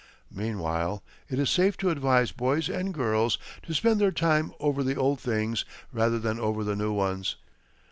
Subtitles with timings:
[0.31, 4.95] Meanwhile, it is safe to advise boys and girls to spend their time over the
[4.95, 7.35] old things rather than over the new ones.